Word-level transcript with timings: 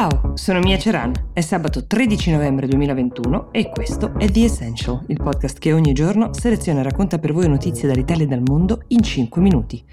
Ciao, 0.00 0.32
sono 0.34 0.60
Mia 0.60 0.78
Ceran, 0.78 1.12
è 1.34 1.42
sabato 1.42 1.86
13 1.86 2.30
novembre 2.30 2.66
2021 2.66 3.52
e 3.52 3.68
questo 3.68 4.14
è 4.16 4.30
The 4.30 4.44
Essential, 4.44 5.04
il 5.08 5.22
podcast 5.22 5.58
che 5.58 5.74
ogni 5.74 5.92
giorno 5.92 6.32
seleziona 6.32 6.80
e 6.80 6.84
racconta 6.84 7.18
per 7.18 7.34
voi 7.34 7.48
notizie 7.50 7.86
dall'Italia 7.86 8.24
e 8.24 8.28
dal 8.28 8.40
mondo 8.42 8.84
in 8.86 9.02
5 9.02 9.42
minuti. 9.42 9.84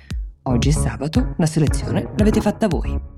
Oggi 0.44 0.70
è 0.70 0.72
sabato, 0.72 1.34
la 1.36 1.46
selezione 1.46 2.10
l'avete 2.16 2.40
fatta 2.40 2.70
voi. 2.70 3.17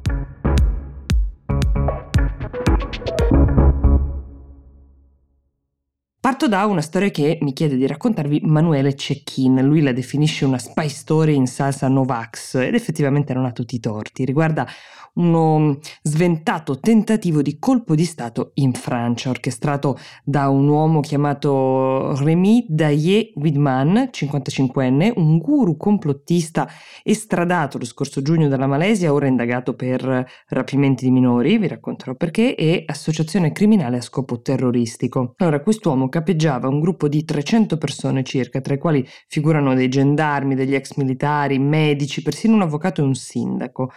Parto 6.30 6.48
da 6.48 6.68
una 6.68 6.82
storia 6.82 7.09
che 7.09 7.39
mi 7.41 7.54
chiede 7.54 7.75
di 7.75 7.88
raccontarvi 7.88 8.41
Manuele 8.43 8.93
Cecchin. 8.93 9.66
Lui 9.66 9.82
la 9.82 9.93
definisce 9.93 10.46
una 10.46 10.59
spy 10.59 10.88
story 10.88 11.34
in 11.34 11.48
salsa 11.48 11.88
Novax 11.88 12.54
ed 12.54 12.75
effettivamente 12.75 13.34
non 13.34 13.46
ha 13.46 13.52
tutti 13.52 13.73
i 13.73 13.79
torti. 13.79 14.25
Riguarda 14.25 14.68
uno 15.19 15.79
sventato 16.02 16.79
tentativo 16.79 17.42
di 17.42 17.57
colpo 17.57 17.96
di 17.96 18.05
Stato 18.05 18.52
in 18.55 18.74
Francia, 18.74 19.29
orchestrato 19.29 19.97
da 20.24 20.50
un 20.50 20.68
uomo 20.68 21.00
chiamato 21.02 22.15
Rémy 22.15 22.66
Daye 22.68 23.32
Widman, 23.36 24.10
55enne, 24.11 25.14
un 25.16 25.38
guru 25.38 25.77
complottista 25.77 26.69
estradato 27.04 27.77
lo 27.77 27.86
scorso 27.86 28.21
giugno 28.21 28.47
dalla 28.47 28.68
Malesia, 28.68 29.11
ora 29.14 29.27
indagato 29.27 29.74
per 29.74 30.27
rapimenti 30.47 31.05
di 31.05 31.11
minori, 31.11 31.57
vi 31.57 31.68
racconterò 31.68 32.16
perché, 32.16 32.55
e 32.55 32.83
associazione 32.86 33.52
criminale 33.52 33.97
a 33.97 34.02
scopo 34.02 34.41
terroristico. 34.41 35.33
Allora, 35.38 35.61
quest'uomo 35.61 36.08
capeggiava 36.19 36.67
un 36.67 36.81
gruppo 36.81 37.08
di 37.08 37.23
300 37.23 37.78
persone 37.78 38.23
circa, 38.23 38.59
tra 38.59 38.73
i 38.73 38.77
quali 38.77 39.08
figurano 39.27 39.73
dei 39.73 39.88
gendarmi, 39.88 40.53
degli 40.53 40.75
ex 40.75 40.95
militari, 40.95 41.58
medici, 41.59 42.22
persino 42.22 42.55
un 42.55 42.61
avvocato 42.61 43.02
e 43.02 43.05
un 43.05 43.16
sindaco. 43.16 43.91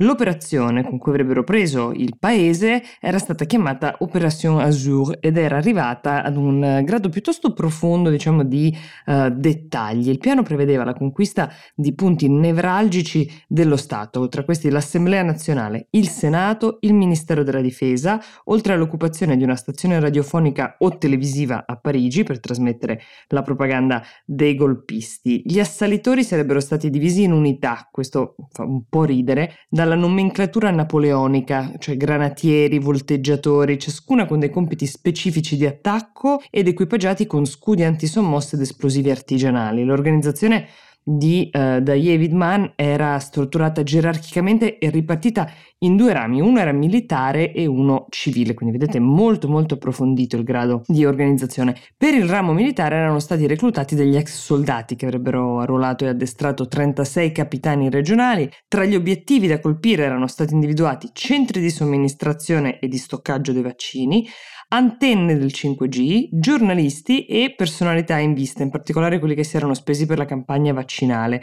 L'operazione 0.00 0.84
con 0.84 0.96
cui 0.96 1.10
avrebbero 1.10 1.42
preso 1.42 1.90
il 1.92 2.14
paese 2.20 2.84
era 3.00 3.18
stata 3.18 3.44
chiamata 3.46 3.96
Opération 3.98 4.60
Azur 4.60 5.16
ed 5.18 5.36
era 5.36 5.56
arrivata 5.56 6.22
ad 6.22 6.36
un 6.36 6.82
grado 6.84 7.08
piuttosto 7.08 7.52
profondo, 7.52 8.08
diciamo, 8.08 8.44
di 8.44 8.72
uh, 9.06 9.28
dettagli. 9.30 10.08
Il 10.08 10.18
piano 10.18 10.44
prevedeva 10.44 10.84
la 10.84 10.94
conquista 10.94 11.50
di 11.74 11.94
punti 11.94 12.28
nevralgici 12.28 13.28
dello 13.48 13.76
Stato, 13.76 14.28
tra 14.28 14.44
questi 14.44 14.70
l'Assemblea 14.70 15.24
nazionale, 15.24 15.88
il 15.90 16.08
Senato, 16.08 16.76
il 16.82 16.94
Ministero 16.94 17.42
della 17.42 17.60
Difesa, 17.60 18.22
oltre 18.44 18.74
all'occupazione 18.74 19.36
di 19.36 19.42
una 19.42 19.56
stazione 19.56 19.98
radiofonica 19.98 20.76
o 20.78 20.96
televisiva 20.96 21.64
a 21.70 21.76
Parigi 21.76 22.22
per 22.22 22.40
trasmettere 22.40 23.00
la 23.28 23.42
propaganda 23.42 24.02
dei 24.24 24.54
golpisti. 24.54 25.42
Gli 25.44 25.60
assalitori 25.60 26.24
sarebbero 26.24 26.60
stati 26.60 26.88
divisi 26.88 27.22
in 27.22 27.32
unità, 27.32 27.88
questo 27.90 28.36
fa 28.50 28.64
un 28.64 28.84
po' 28.88 29.04
ridere, 29.04 29.54
dalla 29.68 29.94
nomenclatura 29.94 30.70
napoleonica, 30.70 31.72
cioè 31.78 31.96
granatieri, 31.96 32.78
volteggiatori, 32.78 33.78
ciascuna 33.78 34.24
con 34.26 34.38
dei 34.38 34.50
compiti 34.50 34.86
specifici 34.86 35.56
di 35.56 35.66
attacco 35.66 36.40
ed 36.50 36.68
equipaggiati 36.68 37.26
con 37.26 37.44
scudi 37.44 37.84
antisommosse 37.84 38.56
ed 38.56 38.62
esplosivi 38.62 39.10
artigianali. 39.10 39.84
L'organizzazione 39.84 40.68
di 41.10 41.48
uh, 41.50 41.80
David 41.80 42.32
Mann 42.32 42.66
era 42.76 43.18
strutturata 43.18 43.82
gerarchicamente 43.82 44.76
e 44.78 44.90
ripartita 44.90 45.50
in 45.78 45.96
due 45.96 46.12
rami, 46.12 46.40
uno 46.40 46.58
era 46.58 46.72
militare 46.72 47.52
e 47.52 47.64
uno 47.64 48.06
civile, 48.10 48.52
quindi 48.52 48.76
vedete 48.76 48.98
molto 48.98 49.48
molto 49.48 49.74
approfondito 49.74 50.36
il 50.36 50.42
grado 50.42 50.82
di 50.86 51.06
organizzazione. 51.06 51.76
Per 51.96 52.12
il 52.12 52.28
ramo 52.28 52.52
militare 52.52 52.96
erano 52.96 53.20
stati 53.20 53.46
reclutati 53.46 53.94
degli 53.94 54.16
ex 54.16 54.36
soldati 54.38 54.96
che 54.96 55.06
avrebbero 55.06 55.60
arruolato 55.60 56.04
e 56.04 56.08
addestrato 56.08 56.66
36 56.66 57.32
capitani 57.32 57.88
regionali, 57.88 58.50
tra 58.66 58.84
gli 58.84 58.94
obiettivi 58.94 59.46
da 59.46 59.60
colpire 59.60 60.04
erano 60.04 60.26
stati 60.26 60.52
individuati 60.52 61.10
centri 61.14 61.60
di 61.60 61.70
somministrazione 61.70 62.80
e 62.80 62.88
di 62.88 62.98
stoccaggio 62.98 63.52
dei 63.52 63.62
vaccini, 63.62 64.26
antenne 64.68 65.38
del 65.38 65.50
5G, 65.52 66.28
giornalisti 66.30 67.24
e 67.26 67.54
personalità 67.56 68.18
in 68.18 68.34
vista, 68.34 68.62
in 68.62 68.70
particolare 68.70 69.18
quelli 69.18 69.34
che 69.34 69.44
si 69.44 69.56
erano 69.56 69.74
spesi 69.74 70.06
per 70.06 70.18
la 70.18 70.24
campagna 70.24 70.72
vaccinale. 70.72 71.42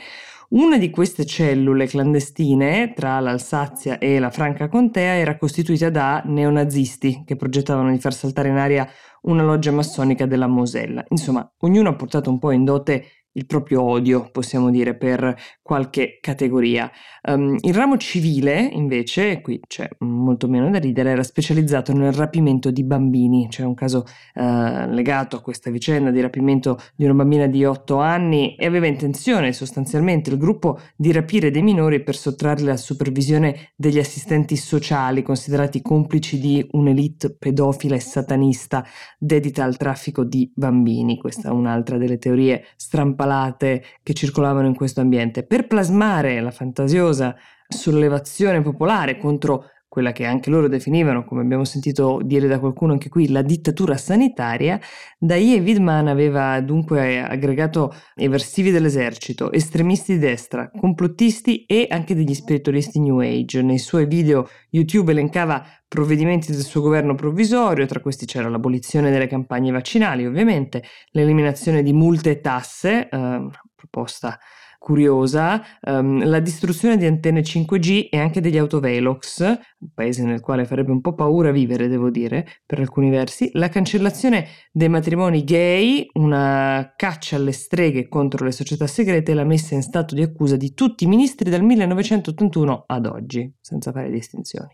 Una 0.50 0.78
di 0.78 0.92
queste 0.92 1.26
cellule 1.26 1.88
clandestine 1.88 2.94
tra 2.94 3.20
l'Alsazia 3.20 3.98
e 3.98 4.20
la 4.20 4.30
Franca 4.30 4.68
Contea 4.68 5.16
era 5.16 5.38
costituita 5.38 5.90
da 5.90 6.22
neonazisti 6.24 7.24
che 7.26 7.36
progettavano 7.36 7.90
di 7.92 8.00
far 8.00 8.14
saltare 8.14 8.50
in 8.50 8.58
aria 8.58 8.88
una 9.24 9.44
loggia 9.44 9.72
massonica 9.72 10.28
della 10.28 10.48
Mosella. 10.48 11.04
Insomma, 11.10 11.52
ognuno 11.60 11.90
ha 11.90 11.96
portato 11.96 12.30
un 12.30 12.38
po' 12.38 12.52
in 12.52 12.64
dote 12.64 13.25
il 13.36 13.46
proprio 13.46 13.82
odio, 13.82 14.30
possiamo 14.32 14.70
dire, 14.70 14.96
per 14.96 15.36
qualche 15.62 16.20
categoria. 16.22 16.90
Um, 17.24 17.58
il 17.62 17.74
ramo 17.74 17.98
civile, 17.98 18.62
invece, 18.62 19.42
qui 19.42 19.60
c'è 19.66 19.88
molto 20.00 20.48
meno 20.48 20.70
da 20.70 20.80
ridere, 20.80 21.12
era 21.12 21.24
specializzato 21.24 21.94
nel 21.94 22.14
rapimento 22.14 22.72
di 22.72 22.84
bambini. 22.84 23.48
C'è 23.50 23.64
un 23.64 23.74
caso 23.74 24.06
uh, 24.36 24.90
legato 24.90 25.38
a 25.38 25.42
questa 25.42 25.70
vicenda 25.70 26.12
di 26.12 26.22
rapimento 26.22 26.80
di 26.96 27.04
una 27.04 27.14
bambina 27.14 27.48
di 27.48 27.66
8 27.66 27.98
anni 27.98 28.56
e 28.56 28.66
aveva 28.66 28.88
intenzione 28.88 29.52
sostanzialmente 29.52 30.30
il 30.30 30.38
gruppo 30.38 30.80
di 30.96 31.12
rapire 31.12 31.52
dei 31.52 31.62
minori 31.62 32.04
per 32.04 32.16
sottrarli 32.16 32.68
alla 32.68 32.78
supervisione 32.78 33.72
degli 33.76 34.00
assistenti 34.00 34.56
sociali, 34.56 35.24
considerati 35.24 35.82
complici 35.82 36.40
di 36.40 36.66
un'elite 36.72 37.36
pedofila 37.36 37.96
e 37.96 38.00
satanista 38.00 38.86
dedita 39.18 39.66
al 39.66 39.76
traffico 39.76 40.24
di 40.24 40.50
bambini. 40.56 41.18
Questa 41.18 41.50
è 41.50 41.52
un'altra 41.52 41.98
delle 41.98 42.18
teorie 42.18 42.64
strampate 42.78 43.24
strampalate 43.26 43.84
che 44.04 44.14
circolavano 44.14 44.68
in 44.68 44.76
questo 44.76 45.02
ambiente, 45.02 45.44
per 45.44 45.68
plasmare 45.68 46.40
la 46.40 46.52
fantasiosa 46.52 47.36
sollevazione 47.68 48.62
popolare 48.62 49.18
contro 49.18 49.72
quella 49.96 50.12
che 50.12 50.26
anche 50.26 50.50
loro 50.50 50.68
definivano, 50.68 51.24
come 51.24 51.40
abbiamo 51.40 51.64
sentito 51.64 52.20
dire 52.22 52.50
da 52.50 52.60
qualcuno 52.60 52.92
anche 52.92 53.08
qui, 53.08 53.30
la 53.30 53.42
dittatura 53.42 53.96
sanitaria, 53.96 54.78
Daie 55.18 55.62
Widman 55.62 56.10
aveva 56.10 56.60
dunque 56.60 57.22
aggregato 57.22 57.96
eversivi 58.14 58.72
dell'esercito, 58.72 59.54
estremisti 59.54 60.16
di 60.16 60.20
destra, 60.20 60.70
complottisti 60.70 61.64
e 61.64 61.88
anche 61.90 62.14
degli 62.14 62.34
spiritualisti 62.34 63.00
New 63.00 63.20
Age. 63.20 63.62
Nei 63.62 63.78
suoi 63.78 64.06
video 64.06 64.50
YouTube 64.72 65.14
elencava 65.14 65.66
provvedimenti 65.88 66.52
del 66.52 66.64
suo 66.64 66.82
governo 66.82 67.16
provvisorio, 67.16 67.86
tra 67.86 68.02
questi 68.02 68.26
c'era 68.26 68.50
l'abolizione 68.50 69.12
delle 69.12 69.28
campagne 69.28 69.72
vaccinali, 69.72 70.26
ovviamente, 70.26 70.84
l'eliminazione 71.12 71.82
di 71.84 71.94
multe 71.94 72.32
e 72.32 72.42
tasse, 72.42 73.08
eh, 73.08 73.48
proposta 73.74 74.38
curiosa, 74.86 75.64
um, 75.82 76.24
la 76.24 76.40
distruzione 76.40 76.96
di 76.96 77.08
antenne 77.08 77.42
5G 77.42 78.10
e 78.12 78.20
anche 78.20 78.40
degli 78.40 78.60
autovelox, 78.60 79.40
un 79.42 79.90
paese 79.96 80.24
nel 80.24 80.42
quale 80.42 80.66
farebbe 80.66 80.92
un 80.92 81.02
po' 81.02 81.16
paura 81.16 81.50
vivere, 81.50 81.88
devo 81.88 82.12
dire, 82.12 82.46
per 82.68 82.80
alcuni 82.80 83.10
versi, 83.10 83.50
la 83.54 83.68
cancellazione 83.68 84.46
dei 84.72 84.88
matrimoni 84.88 85.44
gay, 85.44 86.06
una 86.14 86.94
caccia 86.96 87.36
alle 87.36 87.52
streghe 87.52 88.08
contro 88.08 88.46
le 88.46 88.52
società 88.52 88.86
segrete 88.86 89.32
e 89.32 89.34
la 89.34 89.44
messa 89.44 89.74
in 89.74 89.82
stato 89.82 90.14
di 90.14 90.22
accusa 90.22 90.56
di 90.56 90.76
tutti 90.76 91.06
i 91.06 91.08
ministri 91.08 91.50
dal 91.50 91.64
1981 91.64 92.84
ad 92.86 93.08
oggi, 93.08 93.52
senza 93.60 93.92
fare 93.92 94.12
distinzioni. 94.12 94.70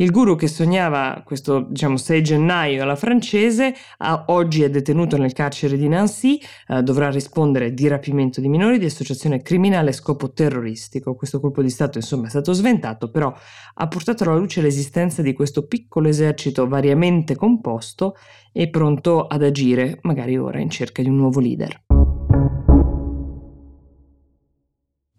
Il 0.00 0.12
guru 0.12 0.34
che 0.34 0.48
sognava 0.48 1.20
questo 1.26 1.66
diciamo 1.68 1.98
6 1.98 2.22
gennaio 2.22 2.84
alla 2.84 2.96
francese 2.96 3.74
a, 3.98 4.24
oggi 4.28 4.62
è 4.62 4.70
detenuto 4.70 5.18
nel 5.18 5.34
carcere 5.34 5.76
di 5.76 5.88
Nancy, 5.88 6.40
eh, 6.68 6.82
dovrà 6.82 7.10
rispondere 7.10 7.74
di 7.74 7.86
rapimento 7.86 8.40
di 8.40 8.48
minori, 8.48 8.78
di 8.78 8.86
associazione 8.86 9.42
criminale 9.42 9.90
a 9.90 9.92
scopo 9.92 10.32
terroristico. 10.32 11.14
Questo 11.14 11.38
colpo 11.38 11.60
di 11.60 11.68
Stato 11.68 11.98
insomma 11.98 12.28
è 12.28 12.30
stato 12.30 12.54
sventato, 12.54 13.10
però 13.10 13.30
ha 13.74 13.88
portato 13.88 14.24
alla 14.24 14.36
luce 14.36 14.62
l'esistenza 14.62 15.20
di 15.20 15.34
questo 15.34 15.66
piccolo 15.66 16.08
esercito 16.08 16.66
variamente 16.66 17.36
composto 17.36 18.16
e 18.52 18.70
pronto 18.70 19.26
ad 19.26 19.42
agire, 19.42 19.98
magari 20.04 20.38
ora 20.38 20.60
in 20.60 20.70
cerca 20.70 21.02
di 21.02 21.10
un 21.10 21.16
nuovo 21.16 21.40
leader. 21.40 21.89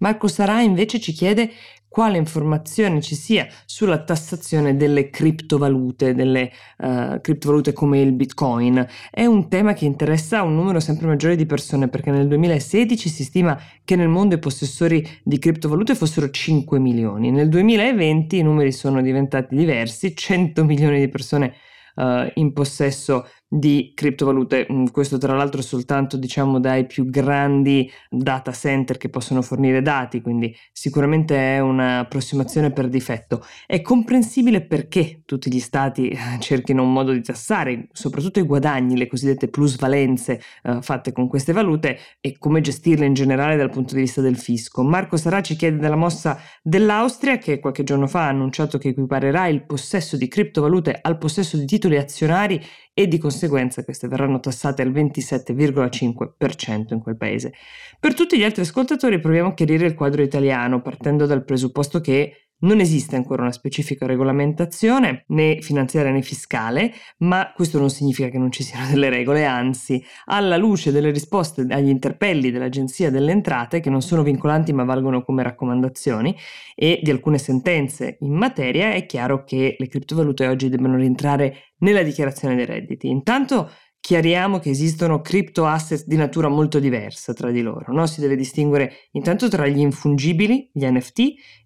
Marco 0.02 0.28
Sarà 0.28 0.62
invece 0.62 1.00
ci 1.00 1.12
chiede 1.12 1.52
quale 1.88 2.18
informazione 2.18 3.02
ci 3.02 3.16
sia 3.16 3.48
sulla 3.66 4.02
tassazione 4.02 4.78
delle 4.78 5.10
criptovalute, 5.10 6.14
delle 6.14 6.50
uh, 6.78 7.20
criptovalute 7.20 7.74
come 7.74 8.00
il 8.00 8.14
Bitcoin. 8.14 8.88
È 9.10 9.26
un 9.26 9.50
tema 9.50 9.74
che 9.74 9.84
interessa 9.84 10.42
un 10.42 10.56
numero 10.56 10.80
sempre 10.80 11.08
maggiore 11.08 11.36
di 11.36 11.46
persone 11.46 11.90
perché 11.90 12.10
nel 12.10 12.30
2016 12.30 13.10
si 13.10 13.24
stima 13.26 13.60
che 13.84 13.98
nel 13.98 14.08
mondo 14.08 14.36
i 14.36 14.40
possessori 14.40 15.06
di 15.22 15.38
criptovalute 15.38 15.94
fossero 15.94 16.30
5 16.30 16.80
milioni. 16.80 17.30
Nel 17.30 17.50
2020 17.50 18.38
i 18.38 18.44
numeri 18.44 18.72
sono 18.72 19.02
diventati 19.02 19.54
diversi, 19.54 20.16
100 20.16 20.64
milioni 20.64 20.98
di 21.00 21.10
persone 21.10 21.56
uh, 21.96 22.26
in 22.36 22.54
possesso 22.54 23.28
di 23.54 23.92
criptovalute. 23.94 24.66
Mm, 24.72 24.86
questo 24.94 25.18
tra 25.18 25.36
l'altro 25.36 25.62
soltanto 25.62 26.16
diciamo 26.16 26.58
dai 26.58 26.86
più 26.86 27.10
grandi 27.10 27.92
data 28.10 28.54
center 28.54 28.96
che 28.96 29.10
possono 29.10 29.42
fornire 29.42 29.82
dati, 29.82 30.22
quindi 30.22 30.56
sicuramente 30.72 31.36
è 31.36 31.60
un'approssimazione 31.60 32.72
per 32.72 32.88
difetto. 32.88 33.46
È 33.66 33.82
comprensibile 33.82 34.62
perché 34.62 35.24
tutti 35.26 35.52
gli 35.52 35.60
stati 35.60 36.08
eh, 36.08 36.18
cerchino 36.40 36.82
un 36.82 36.94
modo 36.94 37.12
di 37.12 37.22
tassare 37.22 37.90
soprattutto 37.92 38.40
i 38.40 38.44
guadagni, 38.44 38.96
le 38.96 39.08
cosiddette 39.08 39.50
plusvalenze 39.50 40.42
eh, 40.64 40.82
fatte 40.82 41.12
con 41.12 41.28
queste 41.28 41.52
valute 41.52 42.00
e 42.22 42.38
come 42.38 42.62
gestirle 42.62 43.06
in 43.06 43.14
generale 43.14 43.58
dal 43.58 43.70
punto 43.70 43.96
di 43.96 44.02
vista 44.02 44.22
del 44.22 44.38
fisco. 44.38 44.82
Marco 44.82 45.18
Saraci 45.18 45.58
chiede 45.58 45.78
della 45.78 45.98
mossa 45.98 46.40
dell'Austria 46.64 47.38
che 47.38 47.60
qualche 47.60 47.84
giorno 47.84 48.08
fa 48.08 48.28
ha 48.28 48.30
annunciato 48.30 48.78
che 48.78 48.90
equiparerà 48.90 49.48
il 49.48 49.66
possesso 49.66 50.16
di 50.16 50.30
criptovalute 50.30 50.98
al 51.02 51.18
possesso 51.18 51.58
di 51.58 51.66
titoli 51.66 51.98
azionari 51.98 52.64
e 52.94 53.08
di 53.08 53.18
conseguenza 53.18 53.84
queste 53.84 54.08
verranno 54.08 54.40
tassate 54.40 54.82
al 54.82 54.92
27,5% 54.92 56.94
in 56.94 57.00
quel 57.00 57.18
paese. 57.18 57.54
Per 58.00 58.14
tutti 58.14 58.38
gli 58.38 58.44
altri 58.44 58.62
ascoltatori 58.62 59.20
proviamo 59.20 59.50
a 59.50 59.54
chiarire 59.54 59.86
il 59.86 59.94
quadro 59.94 60.22
italiano 60.22 60.82
partendo 60.82 61.26
dal 61.26 61.46
presupposto 61.46 62.02
che 62.02 62.51
non 62.62 62.80
esiste 62.80 63.16
ancora 63.16 63.44
una 63.44 63.52
specifica 63.52 64.06
regolamentazione 64.06 65.26
né 65.28 65.60
finanziaria 65.62 66.12
né 66.12 66.22
fiscale, 66.22 66.94
ma 67.20 67.52
questo 67.54 67.80
non 67.80 67.90
significa 67.90 68.30
che 68.30 68.38
non 68.38 68.52
ci 68.52 68.64
siano 68.64 68.88
delle 68.90 69.10
regole, 69.10 69.46
anzi, 69.46 70.04
alla 70.26 70.58
luce 70.58 70.92
delle 70.92 71.12
risposte 71.12 71.66
agli 71.70 71.90
interpelli 71.90 72.52
dell'Agenzia 72.52 73.10
delle 73.12 73.32
Entrate, 73.32 73.80
che 73.80 73.90
non 73.90 74.02
sono 74.02 74.24
vincolanti 74.24 74.74
ma 74.74 74.84
valgono 74.84 75.24
come 75.24 75.44
raccomandazioni, 75.44 76.36
e 76.76 77.00
di 77.04 77.12
alcune 77.12 77.38
sentenze 77.38 78.18
in 78.22 78.34
materia, 78.34 78.94
è 78.94 79.06
chiaro 79.06 79.44
che 79.44 79.76
le 79.78 79.88
criptovalute 79.88 80.48
oggi 80.48 80.70
debbano 80.70 80.96
rientrare 80.96 81.74
nella 81.80 82.04
dichiarazione 82.04 82.56
dei 82.56 82.66
redditi. 82.66 83.08
Intanto 83.08 83.70
chiariamo 84.02 84.58
che 84.60 84.72
esistono 84.72 85.22
crypto 85.22 85.66
asset 85.66 86.04
di 86.06 86.18
natura 86.18 86.50
molto 86.50 86.80
diversa 86.80 87.34
tra 87.34 87.52
di 87.52 87.62
loro. 87.62 87.94
No? 87.94 88.08
Si 88.08 88.20
deve 88.20 88.36
distinguere 88.36 89.08
intanto 89.12 89.48
tra 89.48 89.68
gli 89.68 89.80
infungibili, 89.80 90.70
gli 90.74 90.86
NFT, 90.86 91.20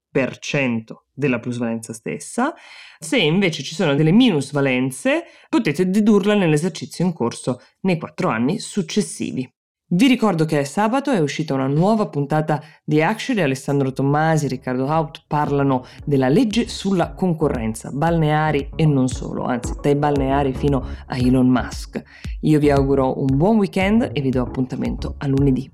della 1.12 1.40
plusvalenza 1.40 1.92
stessa. 1.92 2.54
Se 2.98 3.16
invece 3.18 3.62
ci 3.62 3.74
sono 3.74 3.94
delle 3.94 4.12
minusvalenze, 4.12 5.24
potete 5.48 5.90
dedurla 5.90 6.34
nell'esercizio 6.34 7.04
in 7.04 7.12
corso 7.12 7.60
nei 7.80 7.98
quattro 7.98 8.28
anni 8.28 8.58
successivi. 8.58 9.50
Vi 9.94 10.06
ricordo 10.06 10.46
che 10.46 10.60
è 10.60 10.64
sabato 10.64 11.10
è 11.10 11.18
uscita 11.18 11.52
una 11.52 11.66
nuova 11.66 12.06
puntata 12.08 12.62
di 12.82 13.02
Actually, 13.02 13.42
Alessandro 13.42 13.92
Tommasi 13.92 14.46
e 14.46 14.48
Riccardo 14.48 14.86
Haupt 14.86 15.24
parlano 15.26 15.84
della 16.02 16.30
legge 16.30 16.66
sulla 16.66 17.12
concorrenza, 17.12 17.90
balneari 17.90 18.70
e 18.74 18.86
non 18.86 19.08
solo, 19.08 19.44
anzi 19.44 19.74
dai 19.82 19.94
balneari 19.94 20.54
fino 20.54 20.82
a 21.08 21.18
Elon 21.18 21.46
Musk. 21.46 22.02
Io 22.40 22.58
vi 22.58 22.70
auguro 22.70 23.20
un 23.20 23.36
buon 23.36 23.58
weekend 23.58 24.08
e 24.14 24.20
vi 24.22 24.30
do 24.30 24.40
appuntamento 24.40 25.16
a 25.18 25.26
lunedì. 25.26 25.70